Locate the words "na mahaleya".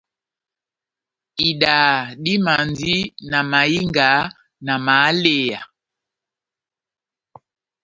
4.65-5.61